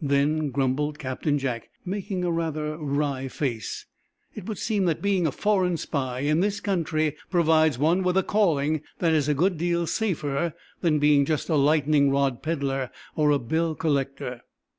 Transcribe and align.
"Then," 0.00 0.48
grumbled 0.50 0.98
Captain 0.98 1.38
Jack, 1.38 1.68
making 1.84 2.24
a 2.24 2.30
rather 2.32 2.78
wry 2.78 3.28
face, 3.28 3.84
"it 4.34 4.46
would 4.46 4.56
seem 4.56 4.86
that 4.86 5.02
being 5.02 5.26
a 5.26 5.30
foreign 5.30 5.76
spy, 5.76 6.20
in 6.20 6.40
this 6.40 6.58
country, 6.58 7.18
provides 7.28 7.78
one 7.78 8.02
with 8.02 8.16
a 8.16 8.22
calling 8.22 8.80
that 9.00 9.12
is 9.12 9.28
a 9.28 9.34
good 9.34 9.58
deal 9.58 9.86
safer 9.86 10.54
than 10.80 11.00
being 11.00 11.26
just 11.26 11.50
a 11.50 11.56
lightning 11.56 12.10
rod 12.10 12.42
peddler 12.42 12.90
or 13.14 13.30
a 13.30 13.38
bill 13.38 13.74
collector." 13.74 14.40